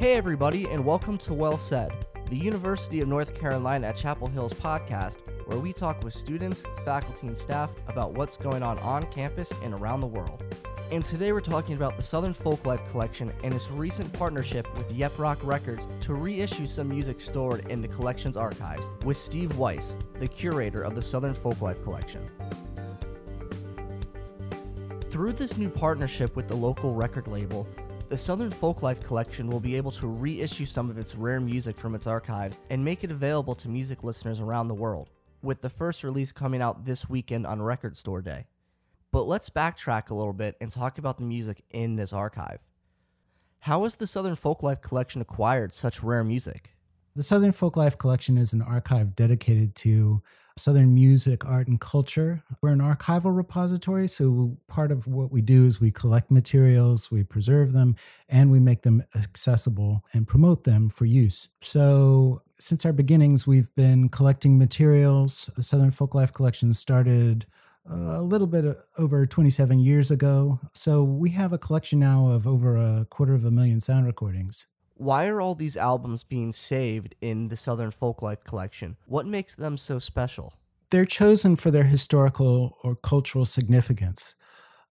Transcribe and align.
Hey, 0.00 0.14
everybody, 0.14 0.64
and 0.64 0.82
welcome 0.82 1.18
to 1.18 1.34
Well 1.34 1.58
Said, 1.58 2.06
the 2.30 2.36
University 2.38 3.02
of 3.02 3.08
North 3.08 3.38
Carolina 3.38 3.88
at 3.88 3.96
Chapel 3.96 4.28
Hill's 4.28 4.54
podcast, 4.54 5.18
where 5.46 5.58
we 5.58 5.74
talk 5.74 6.02
with 6.02 6.14
students, 6.14 6.64
faculty, 6.86 7.26
and 7.26 7.36
staff 7.36 7.70
about 7.86 8.14
what's 8.14 8.38
going 8.38 8.62
on 8.62 8.78
on 8.78 9.02
campus 9.12 9.52
and 9.62 9.74
around 9.74 10.00
the 10.00 10.06
world. 10.06 10.42
And 10.90 11.04
today 11.04 11.32
we're 11.32 11.42
talking 11.42 11.76
about 11.76 11.98
the 11.98 12.02
Southern 12.02 12.32
Folklife 12.32 12.90
Collection 12.90 13.30
and 13.44 13.52
its 13.52 13.70
recent 13.70 14.10
partnership 14.14 14.66
with 14.78 14.90
Yep 14.90 15.18
Roc 15.18 15.38
Records 15.42 15.86
to 16.00 16.14
reissue 16.14 16.66
some 16.66 16.88
music 16.88 17.20
stored 17.20 17.66
in 17.70 17.82
the 17.82 17.88
collection's 17.88 18.38
archives 18.38 18.88
with 19.04 19.18
Steve 19.18 19.58
Weiss, 19.58 19.98
the 20.18 20.28
curator 20.28 20.80
of 20.80 20.94
the 20.94 21.02
Southern 21.02 21.34
Folklife 21.34 21.82
Collection. 21.82 22.24
Through 25.10 25.34
this 25.34 25.58
new 25.58 25.68
partnership 25.68 26.36
with 26.36 26.48
the 26.48 26.56
local 26.56 26.94
record 26.94 27.28
label, 27.28 27.68
the 28.10 28.18
Southern 28.18 28.50
Folklife 28.50 29.04
Collection 29.04 29.48
will 29.48 29.60
be 29.60 29.76
able 29.76 29.92
to 29.92 30.08
reissue 30.08 30.66
some 30.66 30.90
of 30.90 30.98
its 30.98 31.14
rare 31.14 31.38
music 31.38 31.78
from 31.78 31.94
its 31.94 32.08
archives 32.08 32.58
and 32.68 32.84
make 32.84 33.04
it 33.04 33.12
available 33.12 33.54
to 33.54 33.68
music 33.68 34.02
listeners 34.02 34.40
around 34.40 34.66
the 34.66 34.74
world, 34.74 35.10
with 35.42 35.60
the 35.60 35.70
first 35.70 36.02
release 36.02 36.32
coming 36.32 36.60
out 36.60 36.84
this 36.84 37.08
weekend 37.08 37.46
on 37.46 37.62
Record 37.62 37.96
Store 37.96 38.20
Day. 38.20 38.46
But 39.12 39.28
let's 39.28 39.48
backtrack 39.48 40.10
a 40.10 40.14
little 40.14 40.32
bit 40.32 40.56
and 40.60 40.72
talk 40.72 40.98
about 40.98 41.18
the 41.18 41.24
music 41.24 41.62
in 41.70 41.94
this 41.94 42.12
archive. 42.12 42.58
How 43.60 43.84
has 43.84 43.94
the 43.94 44.08
Southern 44.08 44.34
Folklife 44.34 44.82
Collection 44.82 45.22
acquired 45.22 45.72
such 45.72 46.02
rare 46.02 46.24
music? 46.24 46.74
The 47.14 47.22
Southern 47.22 47.52
Folklife 47.52 47.96
Collection 47.96 48.36
is 48.36 48.52
an 48.52 48.60
archive 48.60 49.14
dedicated 49.14 49.76
to 49.76 50.20
Southern 50.60 50.94
music, 50.94 51.44
art, 51.44 51.68
and 51.68 51.80
culture. 51.80 52.42
We're 52.60 52.70
an 52.70 52.80
archival 52.80 53.34
repository, 53.34 54.06
so 54.06 54.58
part 54.68 54.92
of 54.92 55.06
what 55.06 55.32
we 55.32 55.40
do 55.40 55.64
is 55.64 55.80
we 55.80 55.90
collect 55.90 56.30
materials, 56.30 57.10
we 57.10 57.24
preserve 57.24 57.72
them, 57.72 57.96
and 58.28 58.50
we 58.50 58.60
make 58.60 58.82
them 58.82 59.02
accessible 59.14 60.04
and 60.12 60.28
promote 60.28 60.64
them 60.64 60.90
for 60.90 61.06
use. 61.06 61.48
So, 61.62 62.42
since 62.58 62.84
our 62.84 62.92
beginnings, 62.92 63.46
we've 63.46 63.74
been 63.74 64.10
collecting 64.10 64.58
materials. 64.58 65.48
The 65.56 65.62
Southern 65.62 65.92
Folklife 65.92 66.34
Collection 66.34 66.74
started 66.74 67.46
uh, 67.90 68.18
a 68.18 68.22
little 68.22 68.46
bit 68.46 68.78
over 68.98 69.24
27 69.24 69.78
years 69.78 70.10
ago. 70.10 70.60
So, 70.74 71.02
we 71.02 71.30
have 71.30 71.54
a 71.54 71.58
collection 71.58 71.98
now 71.98 72.28
of 72.28 72.46
over 72.46 72.76
a 72.76 73.06
quarter 73.06 73.32
of 73.32 73.46
a 73.46 73.50
million 73.50 73.80
sound 73.80 74.06
recordings. 74.06 74.66
Why 75.00 75.28
are 75.28 75.40
all 75.40 75.54
these 75.54 75.78
albums 75.78 76.24
being 76.24 76.52
saved 76.52 77.14
in 77.22 77.48
the 77.48 77.56
Southern 77.56 77.90
Folklife 77.90 78.44
collection? 78.44 78.98
What 79.06 79.24
makes 79.24 79.56
them 79.56 79.78
so 79.78 79.98
special? 79.98 80.52
They're 80.90 81.04
chosen 81.04 81.56
for 81.56 81.70
their 81.70 81.84
historical 81.84 82.76
or 82.82 82.96
cultural 82.96 83.44
significance. 83.44 84.34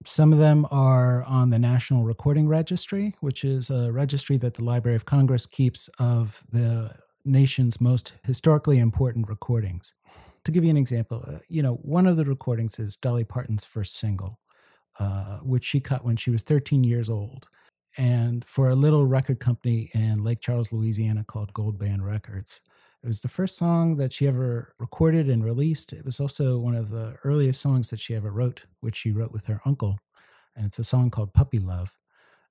Some 0.05 0.31
of 0.31 0.39
them 0.39 0.65
are 0.71 1.23
on 1.23 1.49
the 1.49 1.59
National 1.59 2.03
Recording 2.03 2.47
Registry, 2.47 3.15
which 3.19 3.43
is 3.43 3.69
a 3.69 3.91
registry 3.91 4.37
that 4.37 4.53
the 4.53 4.63
Library 4.63 4.95
of 4.95 5.03
Congress 5.03 5.45
keeps 5.45 5.89
of 5.99 6.43
the 6.51 6.91
nation's 7.25 7.81
most 7.81 8.13
historically 8.23 8.79
important 8.79 9.27
recordings. 9.27 9.93
To 10.45 10.51
give 10.51 10.63
you 10.63 10.69
an 10.69 10.77
example, 10.77 11.25
uh, 11.27 11.39
you 11.49 11.61
know, 11.61 11.73
one 11.75 12.07
of 12.07 12.15
the 12.15 12.23
recordings 12.23 12.79
is 12.79 12.95
Dolly 12.95 13.25
Parton's 13.25 13.65
first 13.65 13.97
single, 13.97 14.39
uh, 14.99 15.39
which 15.39 15.65
she 15.65 15.81
cut 15.81 16.05
when 16.05 16.15
she 16.15 16.29
was 16.31 16.43
13 16.43 16.85
years 16.85 17.09
old 17.09 17.49
and 17.97 18.45
for 18.45 18.69
a 18.69 18.75
little 18.75 19.05
record 19.05 19.39
company 19.39 19.89
in 19.93 20.23
Lake 20.23 20.39
Charles, 20.39 20.71
Louisiana 20.71 21.25
called 21.25 21.53
Gold 21.53 21.77
Band 21.77 22.05
Records. 22.05 22.61
It 23.03 23.07
was 23.07 23.21
the 23.21 23.29
first 23.29 23.57
song 23.57 23.95
that 23.97 24.11
she 24.11 24.27
ever 24.27 24.73
recorded 24.77 25.29
and 25.29 25.43
released. 25.43 25.93
It 25.93 26.03
was 26.03 26.19
also 26.19 26.59
one 26.59 26.75
of 26.75 26.89
the 26.89 27.15
earliest 27.23 27.61
songs 27.61 27.89
that 27.89 27.99
she 27.99 28.13
ever 28.13 28.31
wrote, 28.31 28.65
which 28.81 28.97
she 28.97 29.11
wrote 29.11 29.31
with 29.31 29.45
her 29.45 29.61
uncle. 29.65 29.99
And 30.55 30.65
it's 30.65 30.79
a 30.79 30.83
song 30.83 31.09
called 31.09 31.33
Puppy 31.33 31.59
Love. 31.59 31.95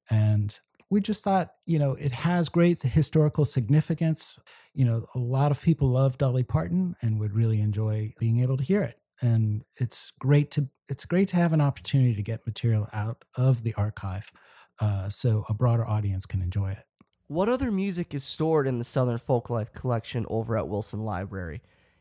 And 0.08 0.58
we 0.90 1.00
just 1.02 1.22
thought, 1.22 1.50
you 1.66 1.78
know, 1.78 1.92
it 1.92 2.12
has 2.12 2.48
great 2.48 2.80
historical 2.80 3.44
significance. 3.44 4.38
You 4.72 4.86
know, 4.86 5.06
a 5.14 5.18
lot 5.18 5.50
of 5.50 5.60
people 5.60 5.88
love 5.88 6.16
Dolly 6.16 6.44
Parton 6.44 6.96
and 7.02 7.20
would 7.20 7.34
really 7.34 7.60
enjoy 7.60 8.14
being 8.18 8.40
able 8.40 8.56
to 8.56 8.64
hear 8.64 8.82
it. 8.82 8.98
And 9.20 9.64
it's 9.76 10.12
great 10.18 10.50
to 10.52 10.68
it's 10.88 11.04
great 11.04 11.28
to 11.28 11.36
have 11.36 11.52
an 11.52 11.60
opportunity 11.60 12.14
to 12.14 12.22
get 12.22 12.46
material 12.46 12.88
out 12.94 13.22
of 13.36 13.62
the 13.62 13.74
archive 13.74 14.32
uh, 14.80 15.10
so 15.10 15.44
a 15.48 15.54
broader 15.54 15.86
audience 15.86 16.24
can 16.24 16.40
enjoy 16.40 16.70
it. 16.70 16.87
What 17.28 17.50
other 17.50 17.70
music 17.70 18.14
is 18.14 18.24
stored 18.24 18.66
in 18.66 18.78
the 18.78 18.84
Southern 18.84 19.18
Folklife 19.18 19.74
collection 19.74 20.24
over 20.30 20.56
at 20.56 20.66
Wilson 20.66 21.00
Library? 21.00 21.60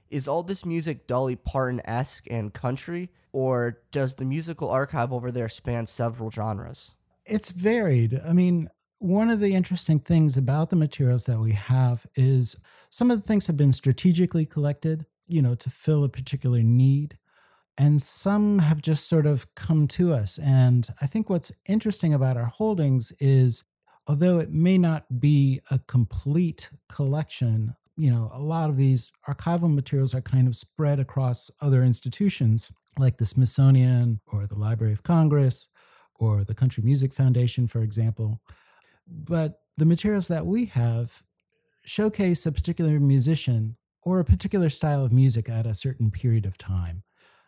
Is 0.09 0.25
all 0.25 0.41
this 0.41 0.65
music 0.65 1.05
Dolly 1.05 1.35
Parton 1.35 1.81
esque 1.83 2.27
and 2.31 2.53
country, 2.53 3.09
or 3.33 3.81
does 3.91 4.15
the 4.15 4.23
musical 4.23 4.69
archive 4.69 5.11
over 5.11 5.29
there 5.29 5.49
span 5.49 5.85
several 5.85 6.31
genres? 6.31 6.95
It's 7.25 7.49
varied. 7.49 8.21
I 8.25 8.31
mean, 8.31 8.69
one 8.99 9.29
of 9.29 9.41
the 9.41 9.53
interesting 9.53 9.99
things 9.99 10.37
about 10.37 10.69
the 10.69 10.77
materials 10.77 11.25
that 11.25 11.39
we 11.39 11.51
have 11.51 12.05
is 12.15 12.55
some 12.89 13.11
of 13.11 13.19
the 13.19 13.27
things 13.27 13.47
have 13.47 13.57
been 13.57 13.73
strategically 13.73 14.45
collected, 14.45 15.05
you 15.27 15.41
know, 15.41 15.55
to 15.55 15.69
fill 15.69 16.05
a 16.05 16.09
particular 16.09 16.63
need 16.63 17.17
and 17.77 18.01
some 18.01 18.59
have 18.59 18.81
just 18.81 19.07
sort 19.07 19.25
of 19.25 19.53
come 19.55 19.87
to 19.87 20.13
us. 20.13 20.39
And 20.39 20.87
I 21.01 21.05
think 21.05 21.29
what's 21.29 21.51
interesting 21.67 22.13
about 22.13 22.37
our 22.37 22.45
holdings 22.45 23.11
is 23.19 23.65
although 24.07 24.39
it 24.39 24.51
may 24.51 24.77
not 24.77 25.19
be 25.19 25.61
a 25.69 25.79
complete 25.79 26.69
collection, 26.87 27.75
you 27.95 28.09
know, 28.09 28.31
a 28.33 28.39
lot 28.39 28.69
of 28.69 28.77
these 28.77 29.11
archival 29.27 29.73
materials 29.73 30.15
are 30.15 30.21
kind 30.21 30.47
of 30.47 30.55
spread 30.55 30.99
across 30.99 31.51
other 31.61 31.83
institutions 31.83 32.71
like 32.97 33.17
the 33.17 33.25
Smithsonian 33.25 34.21
or 34.27 34.47
the 34.47 34.57
Library 34.57 34.93
of 34.93 35.03
Congress 35.03 35.69
or 36.15 36.43
the 36.43 36.55
Country 36.55 36.83
Music 36.83 37.13
Foundation, 37.13 37.67
for 37.67 37.81
example. 37.81 38.41
But 39.07 39.59
the 39.77 39.85
materials 39.85 40.27
that 40.29 40.45
we 40.45 40.65
have 40.65 41.23
showcase 41.85 42.45
a 42.45 42.51
particular 42.51 42.99
musician 42.99 43.77
or 44.03 44.19
a 44.19 44.25
particular 44.25 44.69
style 44.69 45.03
of 45.03 45.11
music 45.11 45.49
at 45.49 45.65
a 45.65 45.73
certain 45.73 46.11
period 46.11 46.45
of 46.45 46.57
time. 46.57 47.03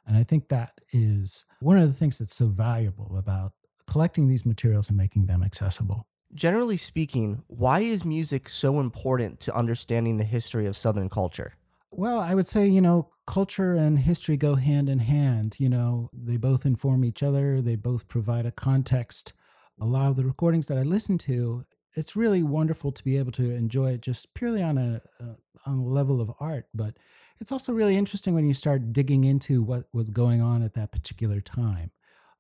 And 0.06 0.18
I 0.18 0.24
think 0.24 0.50
that 0.50 0.81
is 0.91 1.46
one 1.62 1.78
of 1.78 1.88
the 1.88 1.94
things 1.94 2.18
that's 2.18 2.36
so 2.36 2.47
valuable 2.47 3.16
about 3.18 3.53
collecting 3.88 4.28
these 4.28 4.46
materials 4.46 4.90
and 4.90 4.97
making 4.97 5.26
them 5.26 5.44
accessible. 5.44 6.08
Generally 6.34 6.78
speaking, 6.78 7.44
why 7.47 7.79
is 7.79 8.06
music 8.06 8.50
so 8.50 8.79
important 8.79 9.40
to 9.41 9.56
understanding 9.56 10.17
the 10.17 10.23
history 10.23 10.66
of 10.66 10.78
Southern 10.78 11.09
culture? 11.09 11.56
Well, 11.91 12.19
I 12.19 12.35
would 12.35 12.47
say, 12.47 12.67
you 12.67 12.81
know, 12.81 13.09
culture 13.25 13.73
and 13.73 13.97
history 13.97 14.38
go 14.38 14.56
hand 14.56 14.90
in 14.90 15.00
hand. 15.00 15.56
You 15.57 15.69
know, 15.69 16.09
they 16.13 16.38
both 16.38 16.66
inform 16.66 17.03
each 17.03 17.23
other, 17.23 17.62
they 17.62 17.75
both 17.75 18.07
provide 18.07 18.45
a 18.45 18.51
context. 18.51 19.34
A 19.81 19.85
lot 19.85 20.09
of 20.09 20.17
the 20.17 20.25
recordings 20.25 20.67
that 20.67 20.78
I 20.78 20.84
listen 20.84 21.17
to, 21.19 21.66
it's 21.95 22.16
really 22.16 22.44
wonderful 22.44 22.91
to 22.91 23.03
be 23.03 23.17
able 23.17 23.31
to 23.34 23.51
enjoy 23.51 23.94
it 23.94 24.01
just 24.01 24.34
purely 24.35 24.61
on 24.61 24.78
a, 24.78 25.01
a 25.19 25.35
on 25.66 25.79
a 25.79 25.85
level 25.85 26.22
of 26.22 26.31
art, 26.40 26.67
but 26.73 26.97
it's 27.40 27.51
also 27.51 27.73
really 27.73 27.96
interesting 27.96 28.34
when 28.34 28.47
you 28.47 28.53
start 28.53 28.94
digging 28.94 29.23
into 29.23 29.61
what 29.61 29.85
was 29.94 30.09
going 30.09 30.41
on 30.41 30.61
at 30.61 30.73
that 30.73 30.91
particular 30.91 31.41
time. 31.41 31.91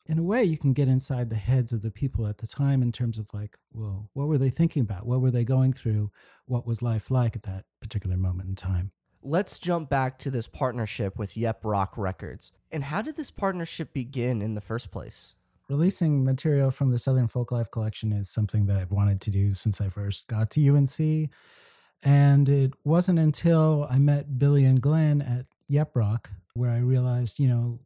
In 0.09 0.17
a 0.17 0.23
way, 0.23 0.43
you 0.43 0.57
can 0.57 0.73
get 0.73 0.87
inside 0.87 1.29
the 1.29 1.35
heads 1.35 1.71
of 1.71 1.83
the 1.83 1.91
people 1.91 2.25
at 2.25 2.39
the 2.39 2.47
time 2.47 2.81
in 2.81 2.91
terms 2.91 3.19
of 3.19 3.31
like, 3.31 3.59
well, 3.71 4.09
what 4.13 4.27
were 4.27 4.39
they 4.39 4.49
thinking 4.49 4.81
about? 4.81 5.05
What 5.05 5.21
were 5.21 5.29
they 5.29 5.43
going 5.43 5.71
through? 5.71 6.09
What 6.47 6.65
was 6.65 6.81
life 6.81 7.11
like 7.11 7.35
at 7.35 7.43
that 7.43 7.65
particular 7.79 8.17
moment 8.17 8.49
in 8.49 8.55
time? 8.55 8.91
Let's 9.21 9.59
jump 9.59 9.87
back 9.87 10.17
to 10.19 10.31
this 10.31 10.47
partnership 10.47 11.19
with 11.19 11.37
Yep 11.37 11.63
Roc 11.63 11.95
Records. 11.95 12.51
And 12.71 12.85
how 12.85 13.03
did 13.03 13.17
this 13.17 13.29
partnership 13.29 13.93
begin 13.93 14.41
in 14.41 14.55
the 14.55 14.61
first 14.61 14.89
place? 14.89 15.35
Releasing 15.69 16.25
material 16.25 16.71
from 16.71 16.89
the 16.89 16.97
Southern 16.97 17.27
Folklife 17.27 17.69
Collection 17.69 18.11
is 18.11 18.31
something 18.31 18.65
that 18.65 18.77
I've 18.77 18.91
wanted 18.91 19.21
to 19.21 19.29
do 19.29 19.53
since 19.53 19.79
I 19.79 19.89
first 19.89 20.27
got 20.27 20.49
to 20.51 20.75
UNC. 20.75 21.29
And 22.01 22.49
it 22.49 22.73
wasn't 22.83 23.19
until 23.19 23.85
I 23.87 23.99
met 23.99 24.39
Billy 24.39 24.65
and 24.65 24.81
Glenn 24.81 25.21
at 25.21 25.45
Yep 25.69 25.95
Roc 25.95 26.29
where 26.59 26.71
I 26.71 26.79
realized, 26.79 27.39
you 27.39 27.47
know, 27.47 27.79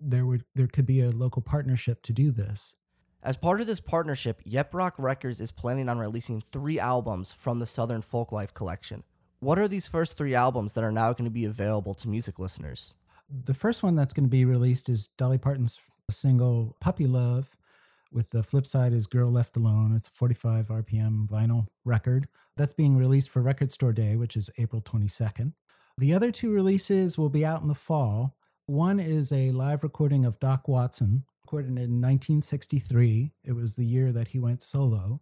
there 0.00 0.24
would 0.24 0.44
there 0.54 0.66
could 0.66 0.86
be 0.86 1.02
a 1.02 1.10
local 1.10 1.42
partnership 1.42 2.02
to 2.04 2.12
do 2.12 2.30
this. 2.30 2.74
As 3.22 3.36
part 3.36 3.60
of 3.60 3.66
this 3.66 3.80
partnership, 3.80 4.40
Yep 4.44 4.72
Roc 4.74 4.94
Records 4.98 5.40
is 5.40 5.50
planning 5.50 5.88
on 5.88 5.98
releasing 5.98 6.40
three 6.40 6.78
albums 6.78 7.32
from 7.32 7.58
the 7.58 7.66
Southern 7.66 8.02
Folklife 8.02 8.54
collection. 8.54 9.02
What 9.40 9.58
are 9.58 9.68
these 9.68 9.86
first 9.86 10.16
three 10.16 10.34
albums 10.34 10.72
that 10.72 10.84
are 10.84 10.92
now 10.92 11.12
going 11.12 11.26
to 11.26 11.30
be 11.30 11.44
available 11.44 11.92
to 11.94 12.08
music 12.08 12.38
listeners? 12.38 12.94
The 13.28 13.54
first 13.54 13.82
one 13.82 13.94
that's 13.94 14.14
going 14.14 14.24
to 14.24 14.30
be 14.30 14.44
released 14.44 14.88
is 14.88 15.06
Dolly 15.06 15.38
Parton's 15.38 15.80
single 16.10 16.76
Puppy 16.80 17.06
Love, 17.06 17.50
with 18.12 18.30
the 18.30 18.42
flip 18.42 18.64
side 18.64 18.92
is 18.92 19.06
Girl 19.06 19.30
Left 19.30 19.56
Alone. 19.56 19.94
It's 19.94 20.08
a 20.08 20.12
45 20.12 20.68
RPM 20.68 21.28
vinyl 21.28 21.66
record. 21.84 22.28
That's 22.56 22.72
being 22.72 22.96
released 22.96 23.28
for 23.28 23.42
Record 23.42 23.72
Store 23.72 23.92
Day, 23.92 24.16
which 24.16 24.36
is 24.36 24.50
April 24.56 24.80
22nd. 24.80 25.52
The 25.98 26.12
other 26.12 26.32
two 26.32 26.52
releases 26.52 27.16
will 27.16 27.28
be 27.28 27.46
out 27.46 27.62
in 27.62 27.68
the 27.68 27.74
fall. 27.74 28.36
One 28.66 28.98
is 28.98 29.30
a 29.30 29.52
live 29.52 29.84
recording 29.84 30.24
of 30.24 30.40
Doc 30.40 30.66
Watson, 30.66 31.24
recorded 31.44 31.68
in 31.68 32.00
1963. 32.00 33.32
It 33.44 33.52
was 33.52 33.76
the 33.76 33.86
year 33.86 34.10
that 34.10 34.28
he 34.28 34.40
went 34.40 34.60
solo 34.60 35.20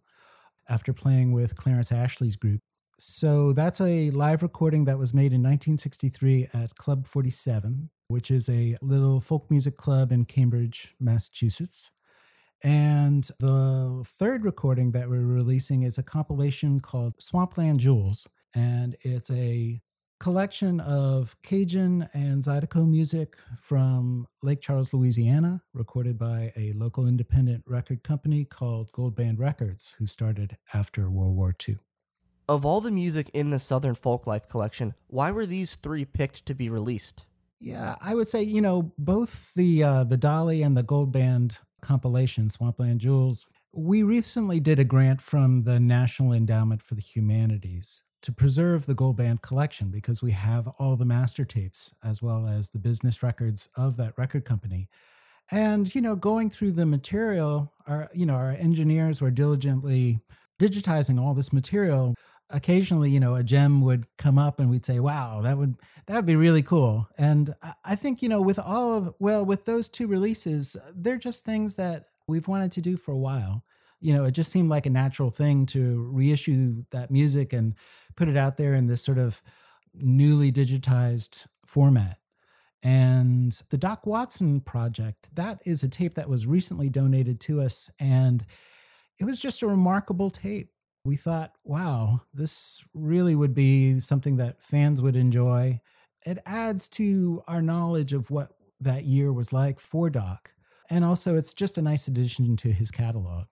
after 0.67 0.91
playing 0.91 1.31
with 1.31 1.55
Clarence 1.55 1.91
Ashley's 1.91 2.35
group. 2.35 2.61
So 2.99 3.53
that's 3.53 3.81
a 3.81 4.09
live 4.11 4.41
recording 4.41 4.85
that 4.85 4.97
was 4.97 5.13
made 5.13 5.33
in 5.33 5.43
1963 5.43 6.47
at 6.53 6.73
Club 6.73 7.05
47, 7.05 7.91
which 8.07 8.31
is 8.31 8.49
a 8.49 8.75
little 8.81 9.19
folk 9.19 9.51
music 9.51 9.77
club 9.77 10.11
in 10.11 10.25
Cambridge, 10.25 10.95
Massachusetts. 10.99 11.91
And 12.63 13.29
the 13.39 14.03
third 14.07 14.43
recording 14.43 14.91
that 14.93 15.07
we're 15.07 15.25
releasing 15.25 15.83
is 15.83 15.99
a 15.99 16.03
compilation 16.03 16.79
called 16.79 17.21
Swampland 17.21 17.79
Jewels. 17.79 18.25
And 18.55 18.95
it's 19.01 19.29
a 19.29 19.81
collection 20.23 20.79
of 20.79 21.35
Cajun 21.41 22.07
and 22.13 22.41
Zydeco 22.41 22.87
music 22.87 23.35
from 23.61 24.25
Lake 24.41 24.61
Charles, 24.61 24.93
Louisiana, 24.93 25.61
recorded 25.73 26.17
by 26.17 26.53
a 26.55 26.71
local 26.77 27.05
independent 27.05 27.65
record 27.67 28.03
company 28.03 28.45
called 28.45 28.89
Gold 28.93 29.17
Band 29.17 29.37
Records, 29.37 29.95
who 29.99 30.07
started 30.07 30.55
after 30.73 31.09
World 31.09 31.35
War 31.35 31.53
II. 31.67 31.75
Of 32.47 32.65
all 32.65 32.79
the 32.79 32.89
music 32.89 33.31
in 33.33 33.49
the 33.49 33.59
Southern 33.59 33.95
Folklife 33.95 34.47
collection, 34.47 34.93
why 35.07 35.29
were 35.29 35.45
these 35.45 35.75
three 35.75 36.05
picked 36.05 36.45
to 36.45 36.55
be 36.55 36.69
released? 36.69 37.25
Yeah, 37.59 37.97
I 37.99 38.15
would 38.15 38.29
say 38.29 38.43
you 38.43 38.61
know 38.61 38.93
both 38.97 39.53
the 39.55 39.83
uh, 39.83 40.03
the 40.05 40.15
Dolly 40.15 40.63
and 40.63 40.77
the 40.77 40.83
Gold 40.83 41.11
Band 41.11 41.59
compilation, 41.81 42.49
Swampland 42.49 43.01
Jewels. 43.01 43.49
We 43.73 44.03
recently 44.03 44.61
did 44.61 44.79
a 44.79 44.85
grant 44.85 45.21
from 45.21 45.63
the 45.63 45.81
National 45.81 46.31
Endowment 46.31 46.81
for 46.81 46.95
the 46.95 47.01
Humanities 47.01 48.03
to 48.23 48.31
preserve 48.31 48.85
the 48.85 48.95
Gold 48.95 49.17
Band 49.17 49.41
collection 49.41 49.89
because 49.89 50.21
we 50.23 50.31
have 50.31 50.67
all 50.79 50.95
the 50.95 51.05
master 51.05 51.45
tapes 51.45 51.93
as 52.03 52.21
well 52.21 52.47
as 52.47 52.69
the 52.69 52.79
business 52.79 53.21
records 53.21 53.69
of 53.75 53.97
that 53.97 54.17
record 54.17 54.45
company. 54.45 54.89
And 55.51 55.93
you 55.93 56.01
know, 56.01 56.15
going 56.15 56.49
through 56.49 56.71
the 56.71 56.85
material, 56.85 57.73
our 57.85 58.09
you 58.13 58.25
know 58.25 58.35
our 58.35 58.51
engineers 58.51 59.21
were 59.21 59.29
diligently 59.29 60.21
digitizing 60.59 61.19
all 61.19 61.33
this 61.33 61.51
material. 61.51 62.15
Occasionally, 62.49 63.09
you 63.09 63.19
know, 63.19 63.35
a 63.35 63.43
gem 63.43 63.81
would 63.81 64.05
come 64.17 64.39
up, 64.39 64.59
and 64.59 64.69
we'd 64.69 64.85
say, 64.85 64.99
"Wow, 64.99 65.41
that 65.41 65.57
would 65.57 65.75
that 66.05 66.15
would 66.15 66.25
be 66.25 66.37
really 66.37 66.63
cool." 66.63 67.09
And 67.17 67.53
I 67.83 67.95
think 67.95 68.21
you 68.21 68.29
know, 68.29 68.41
with 68.41 68.57
all 68.57 68.93
of 68.93 69.13
well, 69.19 69.43
with 69.43 69.65
those 69.65 69.89
two 69.89 70.07
releases, 70.07 70.77
they're 70.95 71.17
just 71.17 71.43
things 71.43 71.75
that 71.75 72.05
we've 72.25 72.47
wanted 72.47 72.71
to 72.73 72.81
do 72.81 72.95
for 72.95 73.11
a 73.11 73.17
while 73.17 73.63
you 74.03 74.13
know, 74.13 74.25
it 74.25 74.31
just 74.31 74.51
seemed 74.51 74.69
like 74.69 74.85
a 74.85 74.89
natural 74.89 75.31
thing 75.31 75.65
to 75.67 76.09
reissue 76.11 76.83
that 76.91 77.09
music 77.09 77.53
and 77.53 77.73
put 78.17 78.27
it 78.27 78.35
out 78.35 78.57
there 78.57 78.73
in 78.73 78.85
this 78.85 79.01
sort 79.01 79.17
of 79.17 79.41
newly 79.93 80.51
digitized 80.51 81.47
format. 81.65 82.17
And 82.83 83.53
the 83.69 83.77
Doc 83.77 84.05
Watson 84.05 84.59
project, 84.59 85.29
that 85.35 85.61
is 85.65 85.83
a 85.83 85.89
tape 85.89 86.15
that 86.15 86.27
was 86.27 86.45
recently 86.45 86.89
donated 86.89 87.39
to 87.41 87.61
us. 87.61 87.89
And 87.97 88.45
it 89.19 89.23
was 89.23 89.41
just 89.41 89.61
a 89.61 89.67
remarkable 89.67 90.29
tape. 90.29 90.69
We 91.05 91.15
thought, 91.15 91.53
wow, 91.63 92.23
this 92.33 92.83
really 92.93 93.35
would 93.35 93.53
be 93.53 93.99
something 93.99 94.35
that 94.35 94.61
fans 94.61 95.01
would 95.01 95.15
enjoy. 95.15 95.79
It 96.25 96.39
adds 96.45 96.89
to 96.89 97.41
our 97.47 97.61
knowledge 97.61 98.11
of 98.11 98.29
what 98.29 98.51
that 98.81 99.05
year 99.05 99.31
was 99.31 99.53
like 99.53 99.79
for 99.79 100.09
Doc. 100.09 100.51
And 100.89 101.05
also, 101.05 101.37
it's 101.37 101.53
just 101.53 101.77
a 101.77 101.81
nice 101.81 102.09
addition 102.09 102.57
to 102.57 102.73
his 102.73 102.91
catalog. 102.91 103.45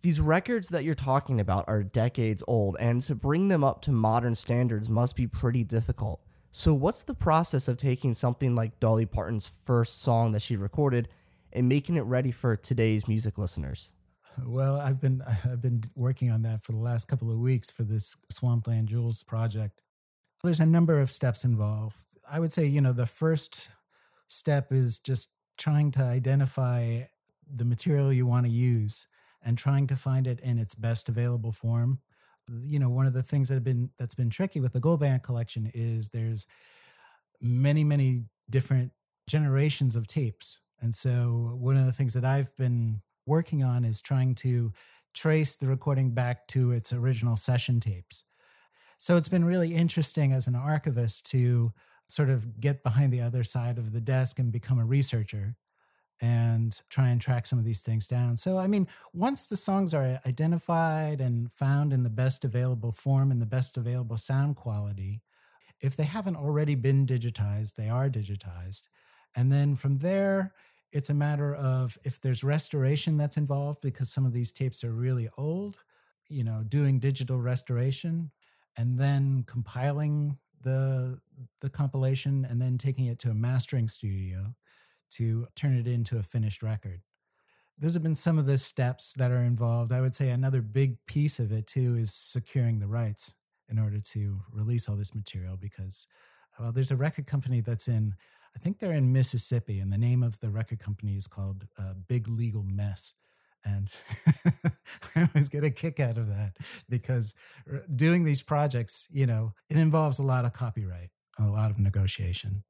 These 0.00 0.20
records 0.20 0.68
that 0.68 0.84
you're 0.84 0.94
talking 0.94 1.40
about 1.40 1.64
are 1.66 1.82
decades 1.82 2.42
old, 2.46 2.76
and 2.78 3.00
to 3.02 3.14
bring 3.16 3.48
them 3.48 3.64
up 3.64 3.82
to 3.82 3.92
modern 3.92 4.36
standards 4.36 4.88
must 4.88 5.16
be 5.16 5.26
pretty 5.26 5.64
difficult. 5.64 6.20
So, 6.52 6.72
what's 6.72 7.02
the 7.02 7.14
process 7.14 7.66
of 7.66 7.78
taking 7.78 8.14
something 8.14 8.54
like 8.54 8.78
Dolly 8.78 9.06
Parton's 9.06 9.50
first 9.64 10.00
song 10.00 10.32
that 10.32 10.42
she 10.42 10.56
recorded 10.56 11.08
and 11.52 11.68
making 11.68 11.96
it 11.96 12.02
ready 12.02 12.30
for 12.30 12.56
today's 12.56 13.08
music 13.08 13.38
listeners? 13.38 13.92
Well, 14.46 14.80
I've 14.80 15.00
been 15.00 15.22
I've 15.44 15.60
been 15.60 15.82
working 15.96 16.30
on 16.30 16.42
that 16.42 16.62
for 16.62 16.72
the 16.72 16.78
last 16.78 17.06
couple 17.06 17.30
of 17.30 17.38
weeks 17.38 17.70
for 17.70 17.82
this 17.82 18.16
Swampland 18.30 18.88
Jewels 18.88 19.24
project. 19.24 19.82
There's 20.44 20.60
a 20.60 20.66
number 20.66 21.00
of 21.00 21.10
steps 21.10 21.44
involved. 21.44 21.96
I 22.30 22.38
would 22.38 22.52
say, 22.52 22.66
you 22.66 22.80
know, 22.80 22.92
the 22.92 23.06
first 23.06 23.70
step 24.28 24.70
is 24.70 25.00
just 25.00 25.30
trying 25.56 25.90
to 25.92 26.02
identify 26.02 27.02
the 27.50 27.64
material 27.64 28.12
you 28.12 28.26
want 28.26 28.46
to 28.46 28.52
use 28.52 29.08
and 29.44 29.56
trying 29.56 29.86
to 29.88 29.96
find 29.96 30.26
it 30.26 30.40
in 30.40 30.58
its 30.58 30.74
best 30.74 31.08
available 31.08 31.52
form. 31.52 32.00
You 32.64 32.78
know, 32.78 32.88
one 32.88 33.06
of 33.06 33.12
the 33.12 33.22
things 33.22 33.48
that 33.48 33.54
have 33.54 33.64
been 33.64 33.90
that's 33.98 34.14
been 34.14 34.30
tricky 34.30 34.60
with 34.60 34.72
the 34.72 34.80
Gold 34.80 35.00
Band 35.00 35.22
collection 35.22 35.70
is 35.74 36.08
there's 36.08 36.46
many, 37.40 37.84
many 37.84 38.24
different 38.50 38.92
generations 39.28 39.96
of 39.96 40.06
tapes. 40.06 40.60
And 40.80 40.94
so 40.94 41.56
one 41.58 41.76
of 41.76 41.86
the 41.86 41.92
things 41.92 42.14
that 42.14 42.24
I've 42.24 42.54
been 42.56 43.02
working 43.26 43.62
on 43.62 43.84
is 43.84 44.00
trying 44.00 44.34
to 44.36 44.72
trace 45.14 45.56
the 45.56 45.66
recording 45.66 46.12
back 46.14 46.46
to 46.48 46.72
its 46.72 46.92
original 46.92 47.36
session 47.36 47.80
tapes. 47.80 48.24
So 48.98 49.16
it's 49.16 49.28
been 49.28 49.44
really 49.44 49.74
interesting 49.74 50.32
as 50.32 50.46
an 50.46 50.54
archivist 50.54 51.30
to 51.30 51.72
sort 52.08 52.30
of 52.30 52.60
get 52.60 52.82
behind 52.82 53.12
the 53.12 53.20
other 53.20 53.44
side 53.44 53.78
of 53.78 53.92
the 53.92 54.00
desk 54.00 54.38
and 54.38 54.50
become 54.50 54.78
a 54.78 54.84
researcher 54.84 55.56
and 56.20 56.80
try 56.90 57.08
and 57.08 57.20
track 57.20 57.46
some 57.46 57.58
of 57.58 57.64
these 57.64 57.82
things 57.82 58.08
down. 58.08 58.36
So, 58.36 58.58
I 58.58 58.66
mean, 58.66 58.88
once 59.12 59.46
the 59.46 59.56
songs 59.56 59.94
are 59.94 60.20
identified 60.26 61.20
and 61.20 61.50
found 61.52 61.92
in 61.92 62.02
the 62.02 62.10
best 62.10 62.44
available 62.44 62.92
form 62.92 63.30
and 63.30 63.40
the 63.40 63.46
best 63.46 63.76
available 63.76 64.16
sound 64.16 64.56
quality, 64.56 65.22
if 65.80 65.96
they 65.96 66.04
haven't 66.04 66.36
already 66.36 66.74
been 66.74 67.06
digitized, 67.06 67.74
they 67.76 67.88
are 67.88 68.08
digitized. 68.10 68.88
And 69.36 69.52
then 69.52 69.76
from 69.76 69.98
there, 69.98 70.54
it's 70.92 71.10
a 71.10 71.14
matter 71.14 71.54
of 71.54 71.98
if 72.04 72.20
there's 72.20 72.42
restoration 72.42 73.16
that's 73.16 73.36
involved 73.36 73.80
because 73.82 74.08
some 74.10 74.24
of 74.26 74.32
these 74.32 74.50
tapes 74.52 74.82
are 74.82 74.92
really 74.92 75.28
old, 75.36 75.78
you 76.28 76.42
know, 76.44 76.64
doing 76.66 76.98
digital 76.98 77.38
restoration 77.38 78.30
and 78.76 78.98
then 78.98 79.44
compiling 79.46 80.38
the 80.60 81.20
the 81.60 81.70
compilation 81.70 82.44
and 82.44 82.60
then 82.60 82.78
taking 82.78 83.06
it 83.06 83.18
to 83.20 83.30
a 83.30 83.34
mastering 83.34 83.86
studio 83.86 84.54
to 85.12 85.46
turn 85.56 85.76
it 85.76 85.86
into 85.86 86.18
a 86.18 86.22
finished 86.22 86.62
record. 86.62 87.00
Those 87.78 87.94
have 87.94 88.02
been 88.02 88.14
some 88.14 88.38
of 88.38 88.46
the 88.46 88.58
steps 88.58 89.14
that 89.14 89.30
are 89.30 89.42
involved. 89.42 89.92
I 89.92 90.00
would 90.00 90.14
say 90.14 90.30
another 90.30 90.62
big 90.62 90.96
piece 91.06 91.38
of 91.38 91.52
it 91.52 91.66
too 91.66 91.96
is 91.96 92.12
securing 92.12 92.80
the 92.80 92.88
rights 92.88 93.36
in 93.68 93.78
order 93.78 94.00
to 94.00 94.40
release 94.52 94.88
all 94.88 94.96
this 94.96 95.14
material 95.14 95.56
because 95.56 96.06
well, 96.58 96.72
there's 96.72 96.90
a 96.90 96.96
record 96.96 97.26
company 97.26 97.60
that's 97.60 97.88
in, 97.88 98.14
I 98.56 98.58
think 98.58 98.78
they're 98.78 98.92
in 98.92 99.12
Mississippi, 99.12 99.78
and 99.78 99.92
the 99.92 99.98
name 99.98 100.22
of 100.22 100.40
the 100.40 100.50
record 100.50 100.80
company 100.80 101.14
is 101.14 101.26
called 101.26 101.66
uh, 101.78 101.94
Big 102.08 102.28
Legal 102.28 102.64
Mess. 102.64 103.12
And 103.64 103.90
I 105.16 105.28
always 105.28 105.48
get 105.48 105.64
a 105.64 105.70
kick 105.70 106.00
out 106.00 106.16
of 106.16 106.28
that 106.28 106.56
because 106.88 107.34
uh, 107.72 107.78
doing 107.94 108.24
these 108.24 108.42
projects, 108.42 109.06
you 109.10 109.26
know, 109.26 109.52
it 109.68 109.76
involves 109.76 110.18
a 110.18 110.24
lot 110.24 110.44
of 110.44 110.52
copyright, 110.52 111.10
a 111.38 111.46
lot 111.46 111.70
of 111.70 111.78
negotiation. 111.78 112.64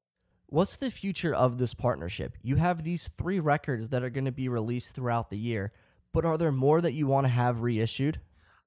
What's 0.51 0.77
the 0.77 0.89
future 0.89 1.31
of 1.31 1.59
this 1.59 1.75
partnership? 1.75 2.35
You 2.41 2.55
have 2.55 2.81
these 2.81 3.07
three 3.07 3.39
records 3.39 3.89
that 3.89 4.01
are 4.01 4.09
going 4.09 4.25
to 4.25 4.31
be 4.31 4.49
released 4.49 4.95
throughout 4.95 5.29
the 5.29 5.37
year, 5.37 5.71
but 6.11 6.25
are 6.25 6.39
there 6.39 6.51
more 6.51 6.81
that 6.81 6.93
you 6.93 7.05
want 7.05 7.25
to 7.25 7.29
have 7.29 7.61
reissued? 7.61 8.19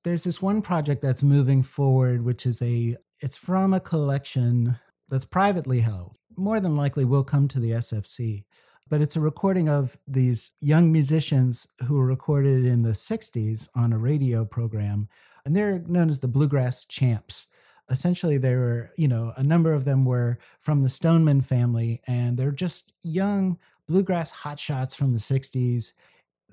There's 0.05 0.23
this 0.23 0.41
one 0.41 0.63
project 0.63 1.03
that's 1.03 1.25
moving 1.25 1.61
forward, 1.65 2.25
which 2.25 2.47
is 2.47 2.63
a 2.63 2.97
it's 3.19 3.37
from 3.37 3.75
a 3.75 3.81
collection 3.81 4.77
that's 5.09 5.25
privately 5.25 5.81
held. 5.81 6.15
More 6.37 6.61
than 6.61 6.77
likely 6.77 7.05
will 7.05 7.25
come 7.25 7.49
to 7.49 7.59
the 7.59 7.73
SFC, 7.73 8.45
but 8.89 9.03
it's 9.03 9.17
a 9.17 9.21
recording 9.21 9.69
of 9.69 9.99
these 10.07 10.53
young 10.61 10.93
musicians 10.93 11.67
who 11.89 11.97
were 11.97 12.07
recorded 12.07 12.65
in 12.65 12.83
the 12.83 12.91
60s 12.91 13.69
on 13.75 13.93
a 13.93 13.99
radio 13.99 14.45
program, 14.45 15.09
and 15.45 15.57
they're 15.57 15.81
known 15.81 16.09
as 16.09 16.21
the 16.21 16.29
Bluegrass 16.29 16.85
Champs 16.85 17.49
essentially 17.91 18.39
they 18.39 18.55
were 18.55 18.91
you 18.97 19.09
know 19.09 19.33
a 19.37 19.43
number 19.43 19.73
of 19.73 19.85
them 19.85 20.05
were 20.05 20.39
from 20.61 20.83
the 20.83 20.89
stoneman 20.89 21.41
family 21.41 22.01
and 22.07 22.37
they're 22.37 22.51
just 22.51 22.93
young 23.03 23.59
bluegrass 23.89 24.33
hotshots 24.33 24.97
from 24.97 25.13
the 25.13 25.19
60s 25.19 25.93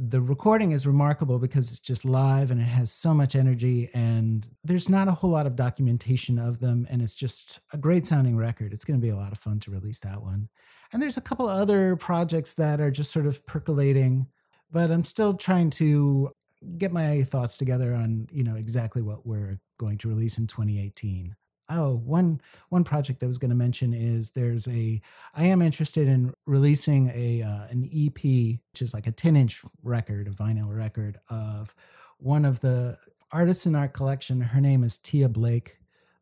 the 0.01 0.21
recording 0.21 0.71
is 0.71 0.87
remarkable 0.87 1.39
because 1.39 1.71
it's 1.71 1.81
just 1.81 2.05
live 2.05 2.51
and 2.51 2.61
it 2.61 2.63
has 2.63 2.89
so 2.89 3.13
much 3.13 3.35
energy 3.35 3.89
and 3.93 4.47
there's 4.63 4.87
not 4.87 5.09
a 5.09 5.11
whole 5.11 5.29
lot 5.29 5.45
of 5.45 5.57
documentation 5.57 6.39
of 6.39 6.59
them 6.59 6.87
and 6.89 7.01
it's 7.01 7.15
just 7.15 7.59
a 7.73 7.77
great 7.77 8.07
sounding 8.07 8.37
record. 8.37 8.71
It's 8.71 8.85
going 8.85 8.97
to 8.97 9.05
be 9.05 9.11
a 9.11 9.17
lot 9.17 9.33
of 9.33 9.37
fun 9.37 9.59
to 9.59 9.71
release 9.71 9.99
that 9.99 10.21
one. 10.21 10.47
And 10.93 11.01
there's 11.01 11.17
a 11.17 11.21
couple 11.21 11.49
other 11.49 11.97
projects 11.97 12.53
that 12.53 12.79
are 12.79 12.91
just 12.91 13.11
sort 13.11 13.25
of 13.25 13.45
percolating 13.45 14.27
but 14.71 14.91
i'm 14.91 15.03
still 15.03 15.33
trying 15.33 15.69
to 15.69 16.31
get 16.77 16.91
my 16.91 17.23
thoughts 17.23 17.57
together 17.57 17.93
on 17.93 18.27
you 18.31 18.43
know 18.43 18.55
exactly 18.55 19.01
what 19.01 19.25
we're 19.25 19.59
going 19.77 19.97
to 19.97 20.09
release 20.09 20.37
in 20.37 20.45
2018 20.45 21.35
oh 21.69 21.95
one 21.95 22.41
one 22.69 22.83
project 22.83 23.23
i 23.23 23.27
was 23.27 23.37
going 23.37 23.49
to 23.49 23.55
mention 23.55 23.93
is 23.93 24.31
there's 24.31 24.67
a 24.67 24.99
i 25.35 25.45
am 25.45 25.61
interested 25.61 26.07
in 26.07 26.33
releasing 26.45 27.09
a 27.15 27.41
uh, 27.41 27.67
an 27.69 27.89
ep 27.93 28.23
which 28.23 28.81
is 28.81 28.93
like 28.93 29.07
a 29.07 29.11
10 29.11 29.37
inch 29.37 29.61
record 29.83 30.27
a 30.27 30.31
vinyl 30.31 30.75
record 30.75 31.17
of 31.29 31.73
one 32.17 32.43
of 32.43 32.59
the 32.59 32.97
artists 33.31 33.65
in 33.65 33.75
our 33.75 33.87
collection. 33.87 34.41
Her 34.41 34.61
name 34.61 34.83
is 34.83 34.97
tia 34.97 35.29
blake. 35.29 35.77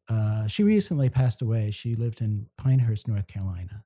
Uh, 0.10 0.48
she 0.48 0.64
recently 0.64 1.10
passed 1.10 1.42
away. 1.42 1.72
She 1.72 1.96
lived 1.96 2.22
in 2.22 2.48
pinehurst 2.58 3.08
north 3.08 3.28
carolina 3.28 3.84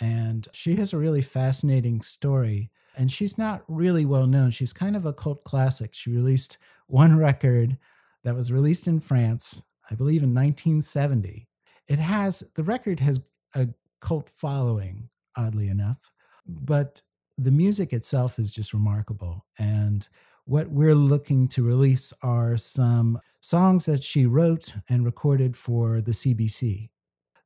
and 0.00 0.48
she 0.52 0.76
has 0.76 0.92
a 0.92 0.98
really 0.98 1.22
fascinating 1.22 2.02
story 2.02 2.70
and 2.96 3.10
she's 3.10 3.38
not 3.38 3.62
really 3.68 4.04
well 4.04 4.26
known. 4.26 4.50
She's 4.50 4.72
kind 4.72 4.96
of 4.96 5.04
a 5.04 5.12
cult 5.12 5.44
classic. 5.44 5.94
She 5.94 6.10
released 6.10 6.58
one 6.86 7.16
record 7.16 7.78
that 8.24 8.34
was 8.34 8.52
released 8.52 8.86
in 8.86 9.00
France, 9.00 9.62
I 9.90 9.94
believe 9.94 10.22
in 10.22 10.34
1970. 10.34 11.48
It 11.88 11.98
has 11.98 12.52
the 12.54 12.62
record 12.62 13.00
has 13.00 13.20
a 13.54 13.68
cult 14.00 14.28
following, 14.28 15.08
oddly 15.36 15.68
enough, 15.68 16.10
but 16.46 17.00
the 17.38 17.50
music 17.50 17.92
itself 17.92 18.38
is 18.38 18.52
just 18.52 18.74
remarkable. 18.74 19.46
And 19.58 20.06
what 20.44 20.70
we're 20.70 20.94
looking 20.94 21.48
to 21.48 21.62
release 21.62 22.12
are 22.22 22.56
some 22.56 23.20
songs 23.40 23.86
that 23.86 24.02
she 24.02 24.26
wrote 24.26 24.74
and 24.88 25.04
recorded 25.04 25.56
for 25.56 26.00
the 26.00 26.12
CBC. 26.12 26.90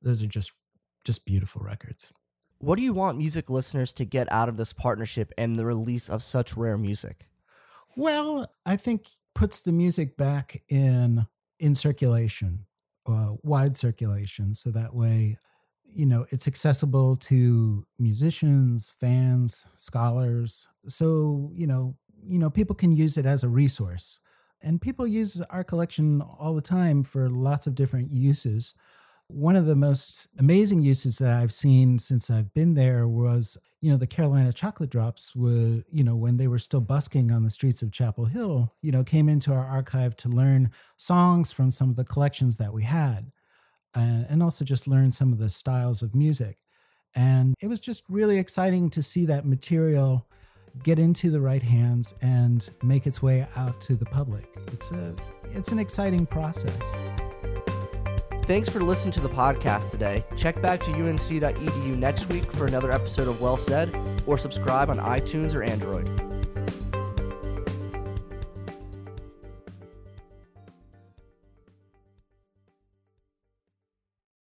Those 0.03 0.23
are 0.23 0.29
just 0.29 0.53
just 1.05 1.25
beautiful 1.25 1.63
records. 1.63 2.13
What 2.59 2.77
do 2.77 2.83
you 2.83 2.95
want 2.95 3.19
music 3.19 3.51
listeners 3.51 3.93
to 3.95 4.05
get 4.05 4.31
out 4.33 4.49
of 4.49 4.57
this 4.57 4.73
partnership 4.73 5.33
and 5.37 5.59
the 5.59 5.67
release 5.67 6.09
of 6.09 6.23
such 6.23 6.57
rare 6.57 6.79
music? 6.79 7.29
Well, 7.97 8.51
I 8.65 8.77
think 8.77 9.09
puts 9.35 9.63
the 9.63 9.73
music 9.73 10.17
back 10.17 10.63
in 10.69 11.27
in 11.59 11.75
circulation, 11.75 12.67
uh, 13.07 13.35
wide 13.43 13.77
circulation, 13.77 14.55
so 14.55 14.71
that 14.71 14.95
way, 14.95 15.39
you 15.85 16.07
know, 16.07 16.27
it's 16.31 16.47
accessible 16.47 17.17
to 17.17 17.87
musicians, 17.99 18.93
fans, 19.01 19.67
scholars. 19.77 20.69
So 20.89 21.51
you 21.55 21.67
know, 21.67 21.97
you 22.23 22.39
know, 22.39 22.51
people 22.51 22.75
can 22.75 22.93
use 22.93 23.19
it 23.19 23.27
as 23.27 23.45
a 23.45 23.49
resource, 23.49 24.21
and 24.63 24.81
people 24.81 25.07
use 25.07 25.43
our 25.51 25.65
collection 25.65 26.23
all 26.23 26.55
the 26.55 26.63
time 26.63 27.03
for 27.03 27.29
lots 27.29 27.67
of 27.67 27.75
different 27.75 28.11
uses. 28.13 28.75
One 29.29 29.57
of 29.57 29.67
the 29.67 29.77
most 29.77 30.29
amazing 30.39 30.83
uses 30.83 31.19
that 31.19 31.33
I've 31.33 31.53
seen 31.53 31.99
since 31.99 32.31
I've 32.31 32.55
been 32.55 32.75
there 32.75 33.09
was, 33.09 33.59
you 33.81 33.91
know, 33.91 33.97
the 33.97 34.07
Carolina 34.07 34.53
chocolate 34.53 34.91
drops 34.91 35.35
were, 35.35 35.83
you 35.91 36.05
know, 36.05 36.15
when 36.15 36.37
they 36.37 36.47
were 36.47 36.59
still 36.59 36.81
busking 36.81 37.33
on 37.33 37.43
the 37.43 37.51
streets 37.51 37.83
of 37.83 37.93
Chapel 37.93 38.27
Hill, 38.27 38.73
you 38.83 38.93
know, 38.93 39.03
came 39.03 39.29
into 39.29 39.53
our 39.53 39.67
archive 39.67 40.17
to 40.19 40.29
learn 40.29 40.71
songs 40.97 41.53
from 41.53 41.71
some 41.71 41.91
of 41.91 41.97
the 41.97 42.05
collections 42.05 42.59
that 42.59 42.73
we 42.73 42.85
had 42.85 43.33
and, 43.95 44.27
and 44.29 44.43
also 44.43 44.65
just 44.65 44.87
learn 44.87 45.11
some 45.11 45.33
of 45.33 45.39
the 45.39 45.51
styles 45.51 46.03
of 46.03 46.15
music. 46.15 46.59
And 47.15 47.55
it 47.61 47.67
was 47.67 47.81
just 47.81 48.05
really 48.09 48.39
exciting 48.39 48.91
to 48.91 49.03
see 49.03 49.27
that 49.27 49.47
material 49.47 50.27
get 50.83 50.99
into 50.99 51.31
the 51.31 51.41
right 51.41 51.63
hands 51.63 52.15
and 52.21 52.69
make 52.83 53.07
its 53.07 53.23
way 53.23 53.47
out 53.57 53.81
to 53.81 53.97
the 53.97 54.05
public. 54.05 54.55
It's 54.73 54.93
a 54.93 55.15
it's 55.53 55.73
an 55.73 55.79
exciting 55.79 56.27
process. 56.27 56.95
Thanks 58.47 58.69
for 58.69 58.81
listening 58.81 59.11
to 59.15 59.21
the 59.21 59.29
podcast 59.29 59.91
today. 59.91 60.25
Check 60.37 60.63
back 60.63 60.79
to 60.83 60.93
unc.edu 60.93 61.97
next 61.97 62.29
week 62.29 62.53
for 62.53 62.65
another 62.67 62.93
episode 62.93 63.27
of 63.27 63.41
Well 63.41 63.57
Said, 63.57 63.93
or 64.25 64.39
subscribe 64.39 64.89
on 64.89 64.99
iTunes 64.99 65.53
or 65.53 65.65
Android. 65.65 66.26